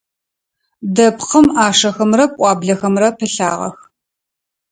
[0.95, 3.77] Дэпкъым ӏашэхэмрэ пӏуаблэхэмрэ пылъагъэх.